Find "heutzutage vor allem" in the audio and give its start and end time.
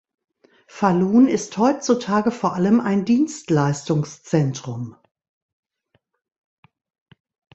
1.59-2.79